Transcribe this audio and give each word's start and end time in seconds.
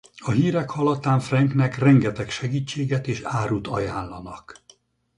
A 0.19 0.31
hírek 0.31 0.69
hallatán 0.69 1.19
Franknek 1.19 1.77
rengeteg 1.77 2.29
segítséget 2.29 3.07
és 3.07 3.21
árut 3.23 3.67
ajánlanak. 3.67 4.61